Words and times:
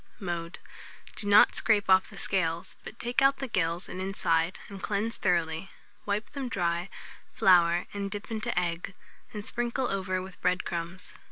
Mode. 0.19 0.57
Do 1.15 1.27
not 1.27 1.55
scrape 1.55 1.87
off 1.87 2.09
the 2.09 2.17
scales, 2.17 2.75
but 2.83 2.97
take 2.97 3.21
out 3.21 3.37
the 3.37 3.47
gills 3.47 3.87
and 3.87 4.01
inside, 4.01 4.57
and 4.67 4.81
cleanse 4.81 5.17
thoroughly; 5.17 5.69
wipe 6.07 6.31
them 6.31 6.49
dry, 6.49 6.89
flour 7.33 7.85
and 7.93 8.09
dip 8.09 8.25
them 8.25 8.37
into 8.37 8.59
egg, 8.59 8.95
and 9.31 9.45
sprinkle 9.45 9.89
over 9.91 10.19
with 10.19 10.41
bread 10.41 10.65
crumbs. 10.65 11.13